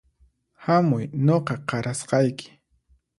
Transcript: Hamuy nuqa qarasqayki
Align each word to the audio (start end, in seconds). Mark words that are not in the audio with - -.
Hamuy 0.67 1.05
nuqa 1.27 1.57
qarasqayki 1.73 2.49